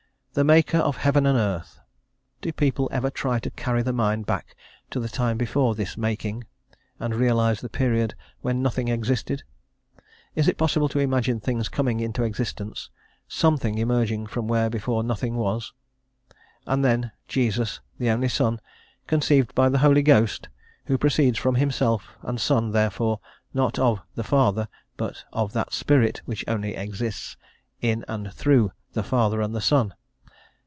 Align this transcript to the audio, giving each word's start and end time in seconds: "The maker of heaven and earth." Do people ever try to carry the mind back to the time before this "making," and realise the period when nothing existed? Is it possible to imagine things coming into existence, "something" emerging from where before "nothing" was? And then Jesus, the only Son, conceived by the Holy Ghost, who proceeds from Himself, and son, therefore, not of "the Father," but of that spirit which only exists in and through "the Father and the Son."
"The 0.33 0.45
maker 0.45 0.77
of 0.77 0.95
heaven 0.95 1.25
and 1.25 1.37
earth." 1.37 1.81
Do 2.39 2.53
people 2.53 2.87
ever 2.89 3.09
try 3.09 3.37
to 3.39 3.49
carry 3.51 3.81
the 3.83 3.91
mind 3.91 4.25
back 4.25 4.55
to 4.91 4.97
the 5.01 5.09
time 5.09 5.37
before 5.37 5.75
this 5.75 5.97
"making," 5.97 6.45
and 7.01 7.13
realise 7.13 7.59
the 7.59 7.67
period 7.67 8.15
when 8.39 8.61
nothing 8.61 8.87
existed? 8.87 9.43
Is 10.33 10.47
it 10.47 10.57
possible 10.57 10.87
to 10.87 10.99
imagine 10.99 11.41
things 11.41 11.67
coming 11.67 11.99
into 11.99 12.23
existence, 12.23 12.89
"something" 13.27 13.77
emerging 13.77 14.25
from 14.27 14.47
where 14.47 14.69
before 14.69 15.03
"nothing" 15.03 15.35
was? 15.35 15.73
And 16.65 16.85
then 16.85 17.11
Jesus, 17.27 17.81
the 17.97 18.09
only 18.09 18.29
Son, 18.29 18.61
conceived 19.07 19.53
by 19.53 19.67
the 19.67 19.79
Holy 19.79 20.01
Ghost, 20.01 20.47
who 20.85 20.97
proceeds 20.97 21.37
from 21.39 21.55
Himself, 21.55 22.15
and 22.21 22.39
son, 22.39 22.71
therefore, 22.71 23.19
not 23.53 23.77
of 23.77 23.99
"the 24.15 24.23
Father," 24.23 24.69
but 24.95 25.25
of 25.33 25.51
that 25.51 25.73
spirit 25.73 26.21
which 26.23 26.45
only 26.47 26.73
exists 26.73 27.35
in 27.81 28.05
and 28.07 28.31
through 28.33 28.71
"the 28.93 29.03
Father 29.03 29.41
and 29.41 29.53
the 29.53 29.59
Son." 29.59 29.93